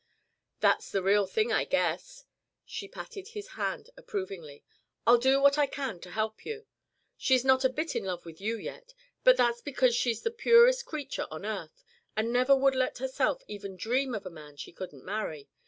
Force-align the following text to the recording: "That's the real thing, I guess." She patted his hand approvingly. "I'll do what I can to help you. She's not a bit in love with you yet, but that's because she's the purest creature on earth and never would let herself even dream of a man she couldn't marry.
"That's 0.61 0.89
the 0.91 1.03
real 1.03 1.27
thing, 1.27 1.51
I 1.53 1.63
guess." 1.63 2.25
She 2.65 2.87
patted 2.87 3.27
his 3.27 3.49
hand 3.49 3.91
approvingly. 3.95 4.63
"I'll 5.05 5.19
do 5.19 5.39
what 5.39 5.59
I 5.59 5.67
can 5.67 5.99
to 5.99 6.09
help 6.09 6.43
you. 6.43 6.65
She's 7.17 7.45
not 7.45 7.63
a 7.63 7.69
bit 7.69 7.95
in 7.95 8.05
love 8.05 8.25
with 8.25 8.41
you 8.41 8.57
yet, 8.57 8.95
but 9.23 9.37
that's 9.37 9.61
because 9.61 9.95
she's 9.95 10.23
the 10.23 10.31
purest 10.31 10.87
creature 10.87 11.27
on 11.29 11.45
earth 11.45 11.83
and 12.15 12.33
never 12.33 12.55
would 12.55 12.73
let 12.73 12.97
herself 12.97 13.43
even 13.47 13.75
dream 13.77 14.15
of 14.15 14.25
a 14.25 14.31
man 14.31 14.55
she 14.57 14.71
couldn't 14.73 15.05
marry. 15.05 15.49